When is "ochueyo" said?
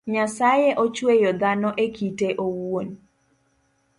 0.83-1.31